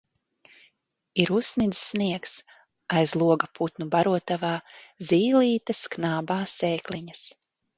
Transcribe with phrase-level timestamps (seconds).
[1.23, 2.33] Ir uzsnidzis sniegs,
[3.01, 4.55] aiz loga putnu barotavā
[5.11, 7.23] zīlītes knābā sēkliņas.